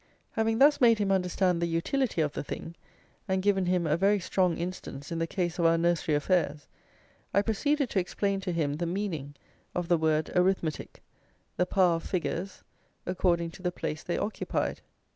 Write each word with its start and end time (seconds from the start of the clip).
Having 0.31 0.57
thus 0.57 0.81
made 0.81 0.97
him 0.97 1.11
understand 1.11 1.61
the 1.61 1.67
utility 1.67 2.21
of 2.21 2.31
the 2.33 2.43
thing, 2.43 2.73
and 3.27 3.43
given 3.43 3.67
him 3.67 3.85
a 3.85 3.95
very 3.95 4.19
strong 4.19 4.57
instance 4.57 5.11
in 5.11 5.19
the 5.19 5.27
case 5.27 5.59
of 5.59 5.65
our 5.67 5.77
nursery 5.77 6.15
affairs, 6.15 6.67
I 7.35 7.43
proceeded 7.43 7.91
to 7.91 7.99
explain 7.99 8.39
to 8.39 8.51
him 8.51 8.77
the 8.77 8.87
meaning 8.87 9.35
of 9.75 9.89
the 9.89 9.99
word 9.99 10.31
arithmetic, 10.35 11.03
the 11.55 11.67
power 11.67 11.97
of 11.97 12.03
figures, 12.03 12.63
according 13.05 13.51
to 13.51 13.61
the 13.61 13.71
place 13.71 14.01
they 14.01 14.17
occupied. 14.17 14.81